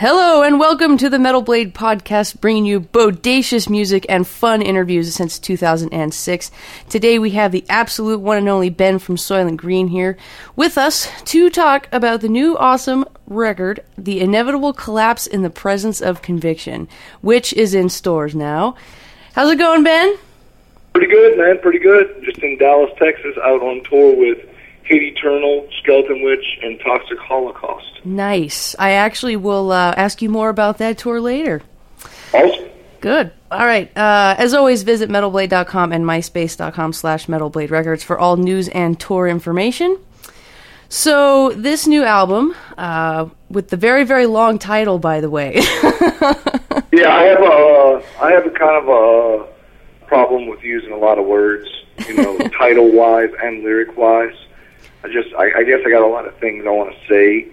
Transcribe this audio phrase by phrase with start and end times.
[0.00, 5.14] Hello and welcome to the Metal Blade podcast, bringing you bodacious music and fun interviews
[5.14, 6.50] since 2006.
[6.88, 10.16] Today we have the absolute one and only Ben from Soylent Green here
[10.56, 16.00] with us to talk about the new awesome record, The Inevitable Collapse in the Presence
[16.00, 16.88] of Conviction,
[17.20, 18.76] which is in stores now.
[19.34, 20.16] How's it going, Ben?
[20.94, 21.58] Pretty good, man.
[21.58, 22.24] Pretty good.
[22.24, 24.49] Just in Dallas, Texas, out on tour with
[24.90, 28.04] Hate Eternal, Skeleton Witch, and Toxic Holocaust.
[28.04, 28.74] Nice.
[28.76, 31.62] I actually will uh, ask you more about that tour later.
[32.34, 32.68] Awesome.
[33.00, 33.30] Good.
[33.52, 33.96] All right.
[33.96, 39.28] Uh, as always, visit metalblade.com and myspace.com slash metalblade records for all news and tour
[39.28, 39.96] information.
[40.88, 45.54] So, this new album, uh, with the very, very long title, by the way.
[46.90, 51.16] yeah, I have a, I have a kind of a problem with using a lot
[51.16, 51.68] of words,
[52.08, 54.34] you know, title-wise and lyric-wise.
[55.02, 57.48] I just, I, I guess I got a lot of things I want to say,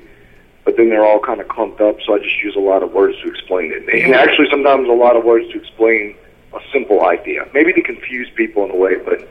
[0.65, 2.91] but then they're all kind of clumped up, so I just use a lot of
[2.91, 3.87] words to explain it.
[4.03, 6.15] And actually, sometimes a lot of words to explain
[6.53, 7.47] a simple idea.
[7.53, 9.27] Maybe to confuse people in a way, but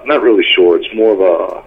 [0.00, 0.80] I'm not really sure.
[0.80, 1.64] It's more of a,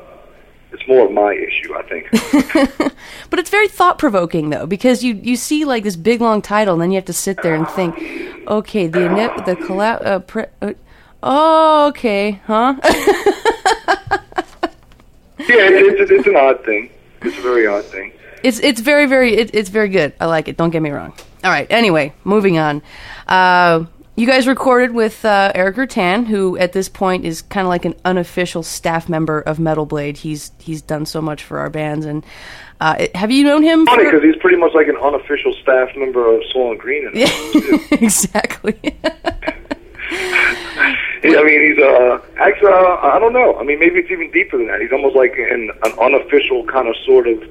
[0.74, 2.94] it's more of my issue, I think.
[3.30, 6.74] but it's very thought provoking though, because you you see like this big long title,
[6.74, 7.96] and then you have to sit there and think,
[8.48, 9.00] okay, the
[9.46, 10.04] the collab.
[10.04, 10.74] Uh, pre- uh,
[11.22, 12.76] oh, okay, huh?
[15.50, 16.90] yeah, it's, it's, it's an odd thing.
[17.22, 18.12] It's a very odd thing.
[18.44, 20.14] It's it's very very it, it's very good.
[20.20, 20.58] I like it.
[20.58, 21.14] Don't get me wrong.
[21.44, 21.68] All right.
[21.70, 22.82] Anyway, moving on.
[23.28, 27.70] Uh, you guys recorded with uh, Erik Rutan, who at this point is kind of
[27.70, 30.18] like an unofficial staff member of Metal Blade.
[30.18, 32.24] He's he's done so much for our bands, and
[32.80, 33.86] uh, have you known him?
[33.86, 37.10] Funny because he's pretty much like an unofficial staff member of Soylent Green.
[37.14, 37.28] Yeah,
[37.92, 38.78] exactly.
[41.38, 43.58] I mean, he's uh actually uh, I don't know.
[43.58, 44.82] I mean, maybe it's even deeper than that.
[44.82, 47.42] He's almost like an, an unofficial kind of sort of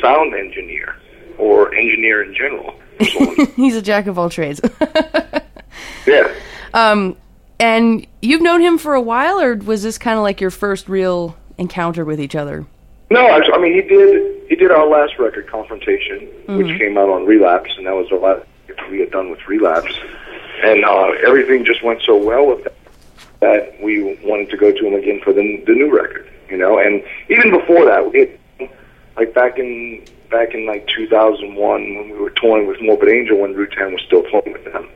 [0.00, 0.94] sound engineer
[1.36, 2.74] or engineer in general.
[3.56, 4.60] he's a jack of all trades.
[6.06, 6.32] yeah.
[6.72, 7.16] Um,
[7.58, 10.88] and you've known him for a while, or was this kind of like your first
[10.88, 12.64] real encounter with each other?
[13.10, 14.48] No, actually, I mean he did.
[14.48, 16.58] He did our last record, Confrontation, mm-hmm.
[16.58, 18.46] which came out on Relapse, and that was the last
[18.88, 19.98] we had done with Relapse,
[20.62, 22.74] and uh, everything just went so well with that
[23.40, 26.78] that we wanted to go to him again for the the new record, you know.
[26.78, 28.40] And even before that, it
[29.16, 33.54] like back in back in like 2001 when we were touring with Morbid Angel when
[33.54, 34.88] Rutan was still touring with them.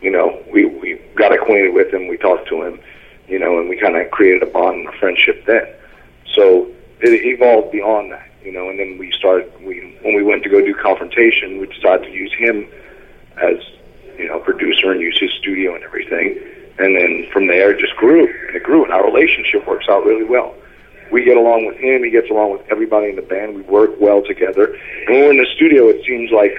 [0.00, 2.80] You know, we we got acquainted with him, we talked to him,
[3.28, 5.66] you know, and we kind of created a bond and a friendship then.
[6.34, 6.68] So
[7.00, 8.70] it evolved beyond that, you know.
[8.70, 12.10] And then we started we when we went to go do Confrontation, we decided to
[12.10, 12.66] use him
[13.36, 13.56] as
[14.16, 16.40] you know producer and use his studio and everything
[16.78, 20.04] and then from there it just grew and it grew and our relationship works out
[20.04, 20.54] really well.
[21.10, 23.92] We get along with him he gets along with everybody in the band we work
[24.00, 24.74] well together.
[25.06, 26.52] And when we're in the studio it seems like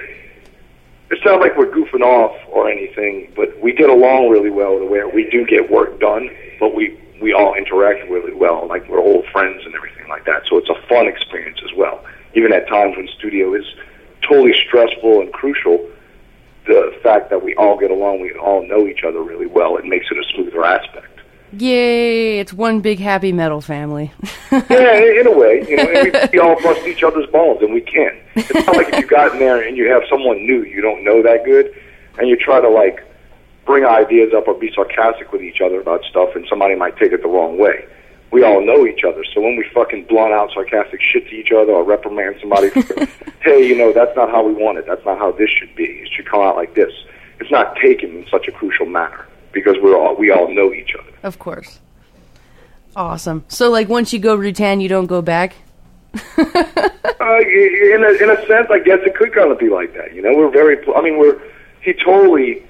[1.10, 4.84] it's not like we're goofing off or anything but we get along really well to
[4.84, 9.00] where we do get work done but we we all interact really well like we're
[9.00, 10.42] old friends and everything like that.
[10.48, 12.04] So it's a fun experience as well.
[12.34, 13.64] Even at times when studio is
[14.22, 15.88] totally stressful and crucial
[16.66, 19.84] the fact that we all get along, we all know each other really well, it
[19.84, 21.20] makes it a smoother aspect.
[21.52, 22.40] Yay!
[22.40, 24.12] It's one big happy metal family.
[24.52, 27.80] yeah, in a way, you know, we, we all bust each other's balls, and we
[27.80, 28.18] can.
[28.34, 31.04] It's not like if you got in there and you have someone new you don't
[31.04, 31.72] know that good,
[32.18, 33.04] and you try to like
[33.66, 37.12] bring ideas up or be sarcastic with each other about stuff, and somebody might take
[37.12, 37.86] it the wrong way
[38.34, 39.24] we all know each other.
[39.32, 43.06] So when we fucking blunt out sarcastic shit to each other or reprimand somebody, for,
[43.40, 44.86] hey, you know, that's not how we want it.
[44.86, 45.84] That's not how this should be.
[45.84, 46.92] It should come out like this.
[47.38, 50.94] It's not taken in such a crucial manner because we're all we all know each
[50.98, 51.10] other.
[51.22, 51.78] Of course.
[52.96, 53.44] Awesome.
[53.46, 55.54] So like once you go Rutan, you don't go back.
[56.14, 60.12] uh, in a in a sense, I guess it could kind of be like that.
[60.12, 60.76] You know, we're very.
[60.92, 61.40] I mean, we're
[61.82, 62.64] he totally.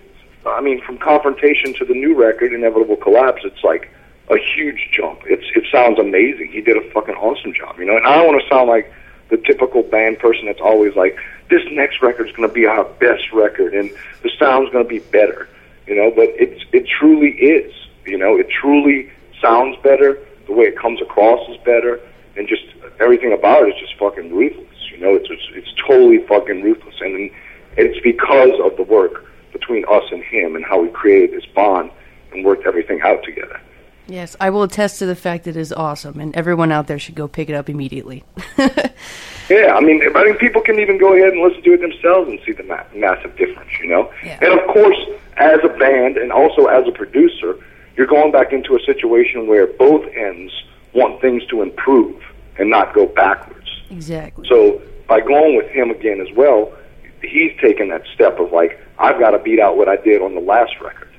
[0.46, 3.42] I mean, from confrontation to the new record, inevitable collapse.
[3.44, 3.90] It's like
[4.30, 5.20] a huge jump.
[5.26, 6.50] It's it sounds amazing.
[6.52, 7.96] He did a fucking awesome job, you know.
[7.96, 8.92] And I don't want to sound like
[9.28, 11.18] the typical band person that's always like,
[11.50, 13.90] this next record's going to be our best record, and
[14.22, 15.48] the sound's going to be better,
[15.86, 16.10] you know.
[16.10, 17.72] But it's it truly is,
[18.06, 18.38] you know.
[18.38, 19.10] It truly
[19.40, 20.18] sounds better.
[20.46, 22.00] The way it comes across is better,
[22.36, 22.64] and just
[23.00, 24.90] everything about it is just fucking ruthless.
[24.90, 27.30] You know, it's it's, it's totally fucking ruthless, and
[27.76, 31.90] it's because of the work between us and him and how we created this bond
[32.32, 33.60] and worked everything out together.
[34.06, 36.98] Yes, I will attest to the fact that it is awesome, and everyone out there
[36.98, 38.22] should go pick it up immediately.
[38.58, 42.28] yeah, I mean, I think people can even go ahead and listen to it themselves
[42.28, 44.12] and see the ma- massive difference, you know?
[44.22, 44.38] Yeah.
[44.42, 44.98] And of course,
[45.36, 47.58] as a band and also as a producer,
[47.96, 50.52] you're going back into a situation where both ends
[50.92, 52.22] want things to improve
[52.58, 53.68] and not go backwards.
[53.90, 54.46] Exactly.
[54.48, 56.72] So by going with him again as well,
[57.22, 60.34] he's taken that step of like I've got to beat out what I did on
[60.34, 61.10] the last record.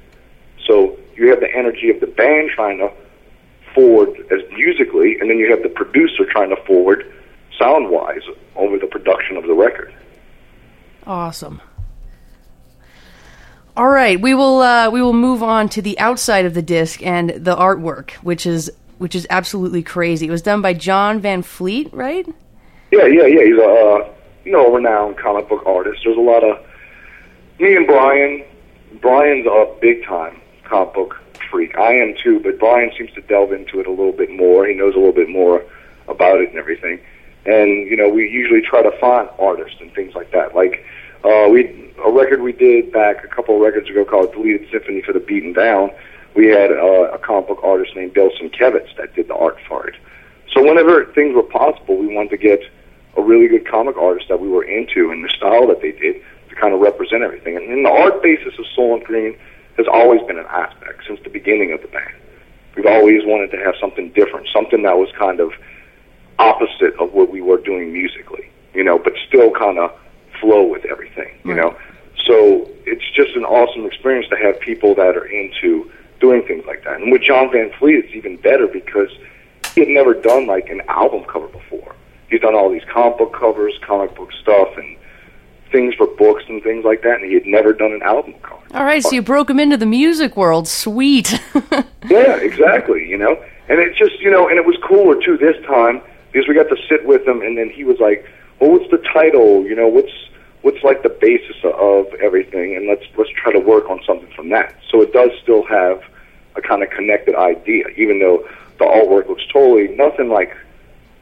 [0.66, 2.92] So you have the energy of the band trying to
[3.74, 7.12] forward as musically, and then you have the producer trying to forward
[7.60, 8.22] sound wise
[8.56, 9.94] over the production of the record.
[11.06, 11.62] Awesome.
[13.78, 17.04] All right, we will uh, we will move on to the outside of the disc
[17.04, 20.28] and the artwork, which is which is absolutely crazy.
[20.28, 22.26] It was done by John Van Fleet, right?
[22.92, 23.44] Yeah, yeah, yeah.
[23.44, 24.14] He's a uh,
[24.46, 26.02] you know a renowned comic book artist.
[26.06, 26.66] There's a lot of
[27.60, 28.46] me and Brian.
[29.02, 31.78] Brian's a big time comic book freak.
[31.78, 34.68] I am too, but Brian seems to delve into it a little bit more.
[34.68, 35.64] He knows a little bit more
[36.08, 37.00] about it and everything.
[37.46, 40.56] And you know, we usually try to find artists and things like that.
[40.56, 40.86] Like
[41.24, 45.02] uh, we a record we did back a couple of records ago called "Deleted Symphony
[45.02, 45.92] for the Beaten Down."
[46.36, 49.88] We had uh, a comic book artist named Bill Sienkiewicz that did the art for
[49.88, 49.96] it.
[50.54, 52.60] So whenever things were possible, we wanted to get
[53.16, 56.22] a really good comic artist that we were into and the style that they did
[56.50, 57.56] to kind of represent everything.
[57.56, 59.38] And, and the art basis of Soylent Green
[59.78, 62.14] has always been an aspect since the beginning of the band.
[62.76, 65.52] We've always wanted to have something different, something that was kind of
[66.40, 69.92] opposite of what we were doing musically, you know, but still kind of
[70.40, 71.62] flow with everything, you Right.
[71.62, 71.76] know.
[72.26, 75.90] So it's just an awesome experience to have people that are into
[76.20, 77.00] doing things like that.
[77.00, 79.10] And with John Van Fleet, it's even better because
[79.74, 81.96] he had never done like an album cover before.
[82.30, 84.98] He's done all these comic book covers, comic book stuff, and
[85.76, 88.62] things for books and things like that, and he had never done an album cover.
[88.74, 90.68] All right, so you broke him into the music world.
[90.68, 91.40] Sweet.
[92.08, 93.10] Yeah, exactly.
[93.10, 93.32] You know,
[93.68, 96.70] and it's just you know, and it was cooler too this time because we got
[96.70, 98.30] to sit with him, and then he was like,
[98.60, 99.66] "Well, what's the title?
[99.66, 100.14] You know, what's
[100.62, 104.50] what's like the basis of everything, and let's let's try to work on something from
[104.50, 106.04] that." So it does still have
[106.56, 110.56] a kind of connected idea, even though the artwork looks totally nothing like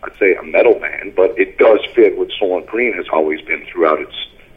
[0.04, 3.66] I'd say a metal band, but it does fit what Soylent Green has always been
[3.72, 4.16] throughout its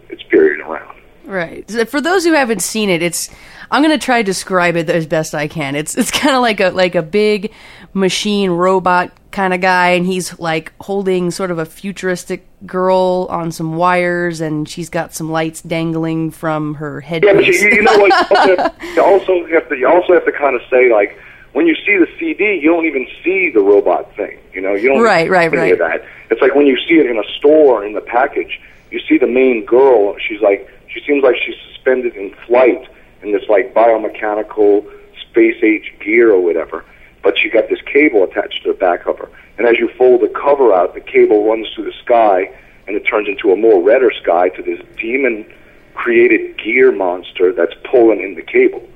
[0.09, 0.97] its period around.
[1.25, 1.69] right.
[1.71, 3.29] So For those who haven't seen it, it's
[3.71, 5.75] I'm going to try to describe it as best I can.
[5.75, 7.53] It's it's kind of like a like a big
[7.95, 13.53] machine robot kind of guy and he's like holding sort of a futuristic girl on
[13.53, 17.23] some wires and she's got some lights dangling from her head.
[17.23, 18.81] Yeah, but you, you know what?
[18.95, 21.19] You also have to you also have to kind of say like
[21.53, 24.39] when you see the CD, you don't even see the robot thing.
[24.53, 26.01] You know, you don't Right, right, see any of right.
[26.03, 26.09] that.
[26.31, 29.27] It's like when you see it in a store in the package, you see the
[29.27, 30.17] main girl.
[30.19, 32.89] She's like she seems like she's suspended in flight
[33.23, 34.87] in this like biomechanical
[35.21, 36.85] space age gear or whatever.
[37.23, 39.29] But she got this cable attached to the back of her,
[39.59, 42.55] and as you fold the cover out, the cable runs through the sky,
[42.87, 45.45] and it turns into a more redder sky to this demon
[45.95, 48.87] created gear monster that's pulling in the cable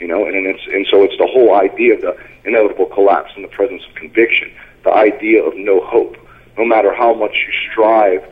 [0.00, 3.32] you know, and, and it's and so it's the whole idea of the inevitable collapse
[3.36, 4.52] in the presence of conviction,
[4.82, 6.16] the idea of no hope.
[6.58, 8.22] No matter how much you strive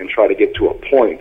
[0.00, 1.20] and try to get to a point,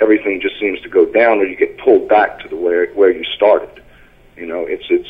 [0.00, 3.10] everything just seems to go down, or you get pulled back to the where where
[3.10, 3.82] you started.
[4.36, 5.08] You know, it's it's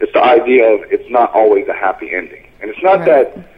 [0.00, 3.34] it's the idea of it's not always a happy ending, and it's not Right.
[3.34, 3.48] that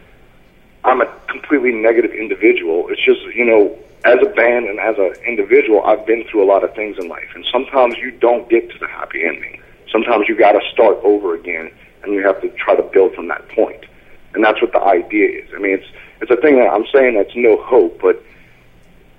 [0.83, 2.87] I'm a completely negative individual.
[2.89, 6.49] It's just you know, as a band and as an individual, I've been through a
[6.53, 9.61] lot of things in life, and sometimes you don't get to the happy ending.
[9.91, 11.71] Sometimes you got to start over again,
[12.03, 13.85] and you have to try to build from that point.
[14.33, 15.49] And that's what the idea is.
[15.55, 15.87] I mean, it's
[16.21, 18.21] it's a thing that I'm saying that's no hope, but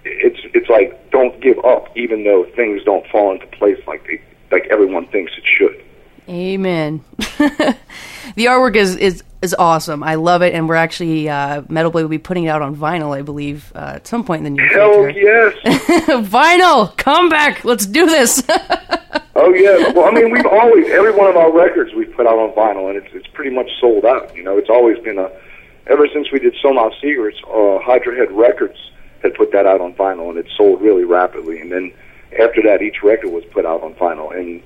[0.07, 4.21] it's it's like don't give up, even though things don't fall into place like they
[4.51, 5.83] like everyone thinks it should.
[6.29, 7.05] Amen.
[7.19, 7.77] the
[8.47, 10.03] artwork is, is is awesome.
[10.03, 12.75] I love it, and we're actually uh, Metal Blade will be putting it out on
[12.75, 15.21] vinyl, I believe, uh, at some point in the near Hell future.
[15.21, 15.55] yes.
[16.29, 17.65] vinyl, come back.
[17.65, 18.43] Let's do this.
[19.39, 19.93] Oh yeah.
[19.93, 22.89] Well, I mean, we've always every one of our records we've put out on vinyl,
[22.89, 24.35] and it's it's pretty much sold out.
[24.35, 25.31] You know, it's always been a
[25.89, 28.79] ever since we did Sewn Mouth Secrets, uh, Hydra Head Records
[29.23, 31.61] had put that out on vinyl, and it sold really rapidly.
[31.61, 31.93] And then
[32.39, 34.63] after that, each record was put out on vinyl, and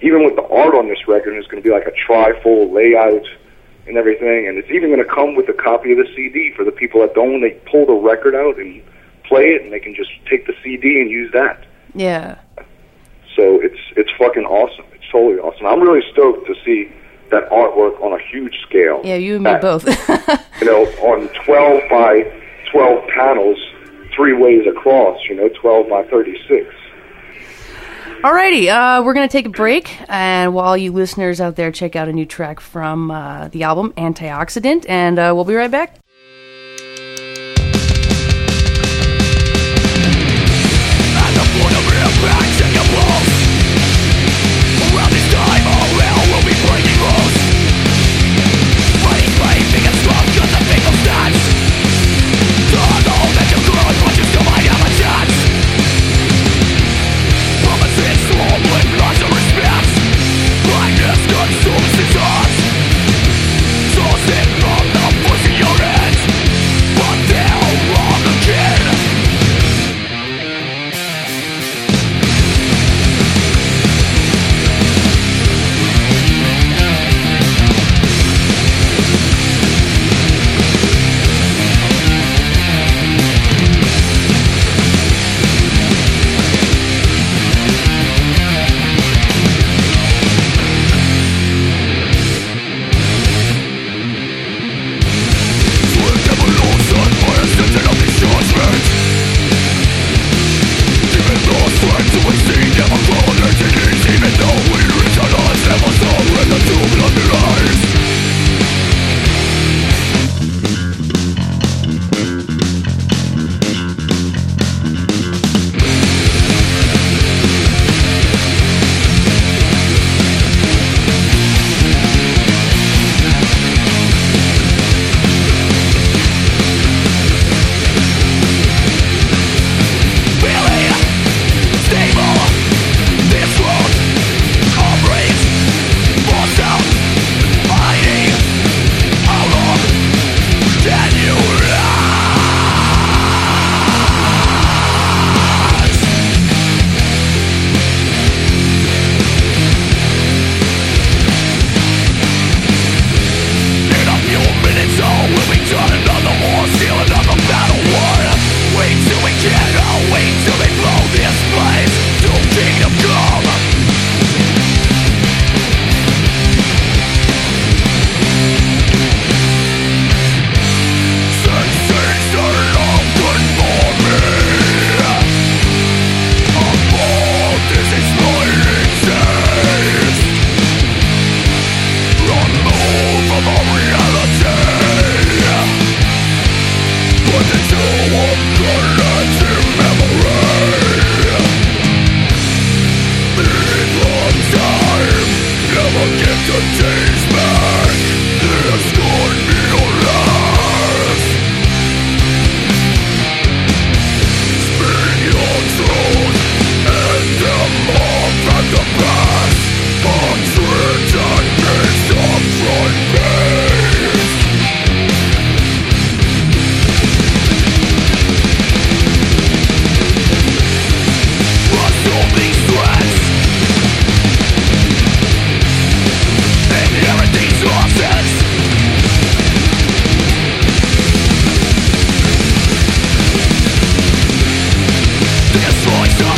[0.00, 3.24] even with the art on this record, it's going to be like a trifold layout
[3.86, 6.64] and everything, and it's even going to come with a copy of the CD for
[6.64, 7.40] the people that don't.
[7.40, 8.82] They pull the record out and
[9.24, 11.64] play it, and they can just take the CD and use that.
[11.94, 12.38] yeah.
[13.34, 14.84] So it's it's fucking awesome.
[14.92, 15.64] It's totally awesome.
[15.66, 16.92] I'm really stoked to see
[17.30, 19.00] that artwork on a huge scale.
[19.04, 19.84] Yeah, you and me That- both.
[20.60, 22.30] You know, on 12 by
[22.70, 23.58] 12 panels,
[24.14, 25.18] three ways across.
[25.28, 26.74] You know, 12 by 36.
[28.22, 31.96] Alrighty, uh, we're going to take a break, and while you listeners out there check
[31.96, 36.01] out a new track from uh, the album Antioxidant, and uh, we'll be right back.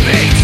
[0.04, 0.43] speaks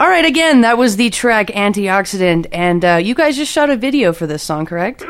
[0.00, 3.76] All right, again, that was the track Antioxidant, and uh, you guys just shot a
[3.76, 5.02] video for this song, correct?
[5.02, 5.06] Uh,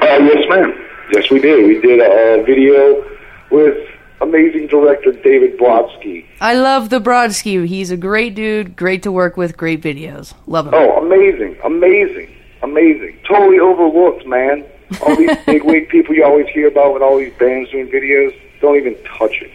[0.00, 0.72] yes, ma'am.
[1.12, 1.66] Yes, we did.
[1.66, 3.04] We did a, a video
[3.50, 3.76] with
[4.22, 6.24] amazing director David Brodsky.
[6.40, 7.66] I love the Brodsky.
[7.66, 10.34] He's a great dude, great to work with, great videos.
[10.46, 10.74] Love him.
[10.74, 13.18] Oh, amazing, amazing, amazing.
[13.28, 14.64] Totally overlooked, man.
[15.02, 18.34] All these big wig people you always hear about with all these bands doing videos,
[18.60, 19.50] don't even touch it.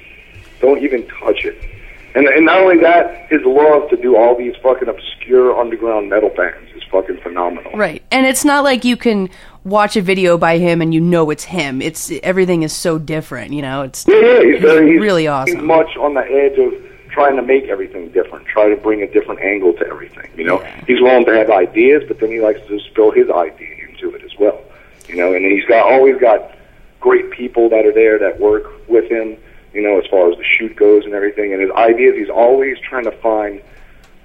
[0.59, 1.57] Don't even touch it.
[2.15, 6.29] And, and not only that, his love to do all these fucking obscure underground metal
[6.29, 7.71] bands is fucking phenomenal.
[7.73, 8.01] Right.
[8.09, 9.29] And it's not like you can
[9.67, 11.81] watch a video by him and you know it's him.
[11.81, 13.83] It's everything is so different, you know.
[13.83, 15.57] It's Yeah, yeah, he's, very, he's really awesome.
[15.57, 16.73] He's much on the edge of
[17.09, 20.29] trying to make everything different, try to bring a different angle to everything.
[20.37, 20.83] You know, Yeah.
[20.87, 24.23] he's willing to have ideas, but then he likes to spill his idea into it
[24.23, 24.61] as well.
[25.07, 26.51] You know, and he's got always got
[26.99, 29.37] great people that are there that work with him.
[29.73, 32.79] You know, as far as the shoot goes and everything, and his ideas, he's always
[32.79, 33.61] trying to find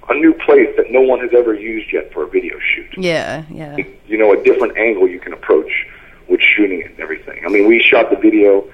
[0.09, 3.45] a new place that no one has ever used yet for a video shoot Yeah,
[3.51, 3.77] yeah.
[4.07, 5.87] you know, a different angle you can approach
[6.29, 7.43] with shooting it and everything.
[7.45, 8.69] I mean, we shot the video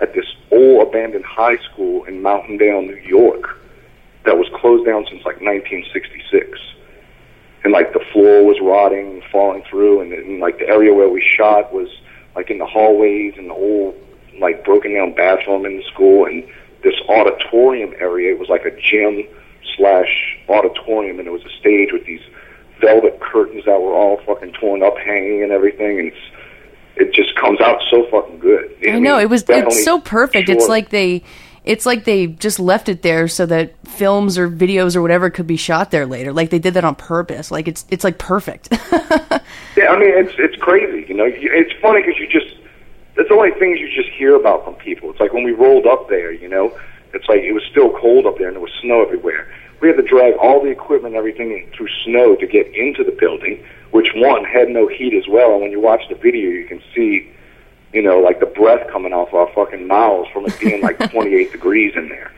[0.00, 3.58] at this old abandoned high school in Mountaindale, New York,
[4.24, 6.58] that was closed down since like 1966.
[7.62, 11.08] And like the floor was rotting, and falling through, and, and like the area where
[11.08, 11.88] we shot was
[12.36, 13.94] like in the hallways and the old
[14.38, 16.44] like broken down bathroom in the school, and
[16.82, 18.32] this auditorium area.
[18.32, 19.26] It was like a gym
[19.76, 22.20] slash auditorium, and it was a stage with these
[22.80, 26.30] velvet curtains that were all fucking torn up, hanging and everything, and it's
[26.96, 28.76] it just comes out so fucking good.
[28.86, 30.48] I know it was definitely it's so perfect.
[30.48, 31.24] It's like they
[31.64, 35.46] it's like they just left it there so that films or videos or whatever could
[35.46, 36.32] be shot there later.
[36.32, 37.50] Like they did that on purpose.
[37.50, 38.68] Like it's it's like perfect.
[39.76, 41.04] Yeah, I mean it's it's crazy.
[41.08, 42.54] You know, it's funny because you just
[43.16, 45.10] that's the only things you just hear about from people.
[45.10, 46.32] It's like when we rolled up there.
[46.32, 46.78] You know,
[47.14, 49.52] it's like it was still cold up there and there was snow everywhere.
[49.80, 53.12] We had to drag all the equipment and everything through snow to get into the
[53.12, 55.52] building, which one had no heat as well.
[55.52, 57.30] And when you watch the video, you can see,
[57.92, 61.52] you know, like the breath coming off our fucking mouths from it being like 28
[61.52, 62.32] degrees in there.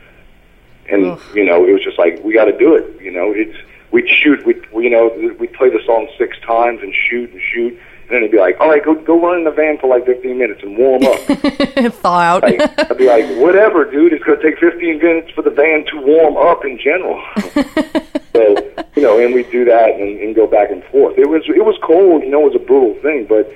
[0.89, 1.21] And Ugh.
[1.33, 3.01] you know, it was just like we got to do it.
[3.01, 3.57] You know, it's
[3.91, 7.79] we'd shoot, we you know we'd play the song six times and shoot and shoot,
[8.17, 10.37] and it'd be like, all right, go go run in the van for like 15
[10.37, 11.19] minutes and warm up.
[12.01, 12.43] Thaw out.
[12.43, 12.59] like,
[12.91, 14.13] I'd be like, whatever, dude.
[14.13, 17.23] It's gonna take 15 minutes for the van to warm up in general.
[18.33, 18.55] so
[18.95, 21.17] you know, and we'd do that and, and go back and forth.
[21.17, 23.51] It was it was cold, you know, it was a brutal thing, but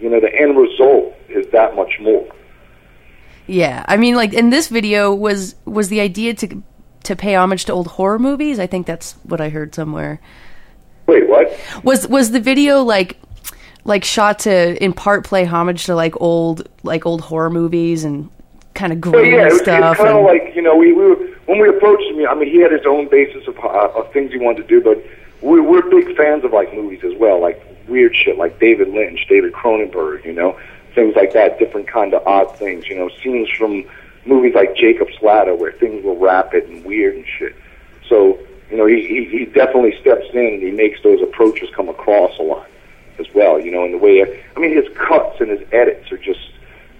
[0.00, 2.26] you know, the end result is that much more.
[3.46, 3.84] yeah.
[3.88, 6.62] I mean like in this video was was the idea to
[7.04, 8.58] to pay homage to old horror movies.
[8.58, 10.20] I think that's what I heard somewhere.
[11.06, 11.56] Wait, what?
[11.84, 13.16] Was was the video like
[13.86, 18.30] like shot to in part play homage to like old like old horror movies and
[18.74, 19.96] kind of grim yeah, it was, stuff?
[19.96, 21.16] kind of like you know we, we were
[21.46, 22.26] when we approached him.
[22.26, 24.80] I mean, he had his own basis of, uh, of things he wanted to do,
[24.82, 25.02] but
[25.40, 29.26] we, we're big fans of like movies as well, like weird shit, like David Lynch,
[29.28, 30.58] David Cronenberg, you know,
[30.94, 33.84] things like that, different kind of odd things, you know, scenes from
[34.24, 37.54] movies like Jacob's Ladder where things were rapid and weird and shit.
[38.08, 38.40] So
[38.70, 42.36] you know, he, he he definitely steps in and he makes those approaches come across
[42.40, 42.68] a lot
[43.18, 44.22] as well, you know, in the way
[44.56, 46.40] I mean his cuts and his edits are just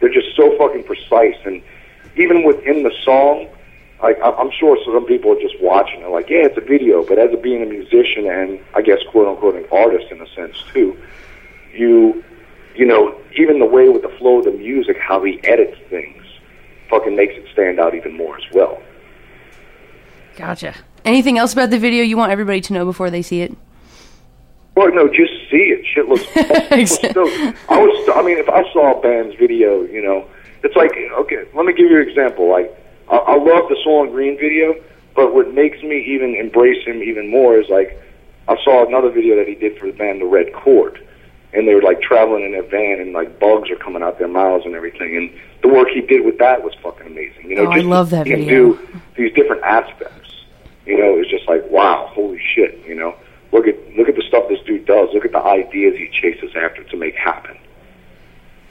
[0.00, 1.62] they're just so fucking precise and
[2.16, 3.48] even within the song,
[4.02, 7.18] like I'm sure some people are just watching and like, yeah, it's a video, but
[7.18, 10.56] as a being a musician and I guess quote unquote an artist in a sense
[10.72, 10.96] too,
[11.72, 12.22] you
[12.74, 16.22] you know, even the way with the flow of the music, how he edits things,
[16.90, 18.80] fucking makes it stand out even more as well.
[20.36, 20.74] Gotcha.
[21.04, 23.56] Anything else about the video you want everybody to know before they see it?
[24.76, 25.86] Well, no, just see it.
[25.86, 26.24] Shit looks.
[27.14, 27.24] so,
[27.68, 28.10] I was.
[28.14, 30.26] I mean, if I saw a band's video, you know,
[30.62, 31.44] it's like okay.
[31.54, 32.48] Let me give you an example.
[32.50, 32.76] Like,
[33.10, 34.74] I, I love the Soylent Green video,
[35.14, 37.98] but what makes me even embrace him even more is like,
[38.48, 41.00] I saw another video that he did for the band The Red Chord,
[41.54, 44.28] and they were like traveling in a van, and like bugs are coming out their
[44.28, 45.30] mouths and everything, and
[45.62, 47.48] the work he did with that was fucking amazing.
[47.48, 48.46] You know, Oh, I love that he can.
[48.46, 48.78] Do
[49.16, 50.30] these different aspects.
[50.84, 52.78] You know, it's just like wow, holy shit.
[52.86, 53.14] You know,
[53.52, 55.10] look at look at the stuff this dude does.
[55.12, 57.56] Look at the ideas he chases after to make happen.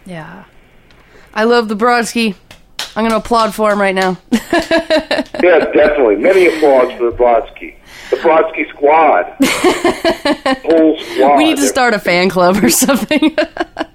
[0.05, 0.45] Yeah.
[1.33, 2.35] I love the Brodsky.
[2.95, 4.17] I'm going to applaud for him right now.
[5.43, 6.15] Yeah, definitely.
[6.15, 7.75] Many applause for the Brodsky.
[8.09, 9.25] The Brodsky squad.
[10.63, 11.37] Whole squad.
[11.37, 13.35] we need to start a fan club or something.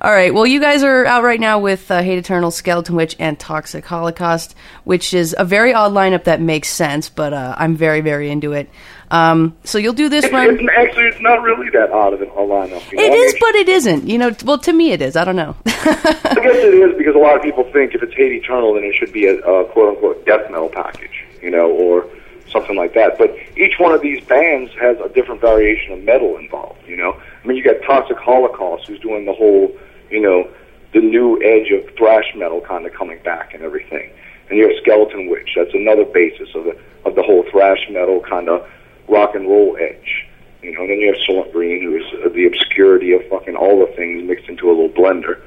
[0.00, 0.32] All right.
[0.32, 3.84] Well, you guys are out right now with uh, Hate Eternal, Skeleton Witch, and Toxic
[3.84, 8.30] Holocaust, which is a very odd lineup that makes sense, but uh, I'm very, very
[8.30, 8.70] into it.
[9.10, 10.50] Um, so you'll do this It's, one.
[10.50, 12.92] it's, actually, it's not really that odd of a lineup.
[12.92, 13.02] You know?
[13.04, 14.06] It I mean, but it isn't.
[14.06, 15.16] You know, well, to me it is.
[15.16, 15.56] I don't know.
[15.66, 18.84] I guess it is because a lot of people think if it's Hate Eternal, then
[18.84, 22.08] it should be a, a quote unquote death metal package, you know, or
[22.48, 23.18] something like that.
[23.18, 27.20] But each one of these bands has a different variation of metal involved, you know.
[27.42, 29.74] I mean, you got Toxic Holocaust, who's doing the whole,
[30.10, 30.48] you know,
[30.92, 34.10] the new edge of thrash metal kind of coming back and everything.
[34.48, 38.20] And you have Skeleton Witch, that's another basis of the of the whole thrash metal
[38.20, 38.66] kind of
[39.08, 40.26] rock and roll edge.
[40.62, 43.54] You know, and then you have Soylent Green, who is uh, the obscurity of fucking
[43.54, 45.40] all the things mixed into a little blender.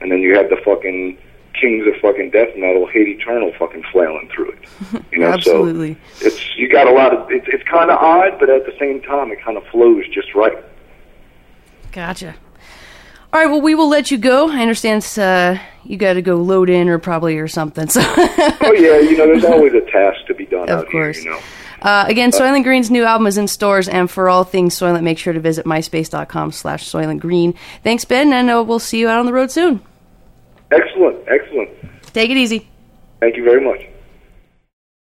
[0.00, 1.16] And then you have the fucking
[1.58, 4.58] kings of fucking death metal, Hate Eternal, fucking flailing through it.
[5.12, 5.94] You know, Absolutely.
[6.14, 8.74] so it's you got a lot of it's it's kind of odd, but at the
[8.78, 10.56] same time, it kind of flows just right.
[11.90, 12.36] Gotcha.
[13.32, 13.50] All right.
[13.50, 14.48] Well, we will let you go.
[14.50, 17.88] I understand uh, you got to go load in or probably or something.
[17.88, 21.18] So, Oh yeah, you know, there's always a task to be done Of out course.
[21.18, 21.32] here.
[21.32, 21.42] You know.
[21.82, 25.18] uh, again, Soylent Green's new album is in stores, and for all things Soylent, make
[25.18, 27.54] sure to visit myspace.com slash Soylent Green.
[27.84, 29.82] Thanks, Ben, and uh, we'll see you out on the road soon.
[30.70, 31.70] Excellent, excellent.
[32.14, 32.68] Take it easy.
[33.20, 33.86] Thank you very much.